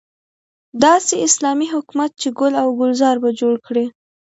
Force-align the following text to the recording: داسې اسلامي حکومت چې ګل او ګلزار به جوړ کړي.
داسې 0.83 1.13
اسلامي 1.27 1.67
حکومت 1.73 2.11
چې 2.21 2.27
ګل 2.39 2.53
او 2.63 2.67
ګلزار 2.79 3.15
به 3.23 3.29
جوړ 3.39 3.53
کړي. 3.67 3.85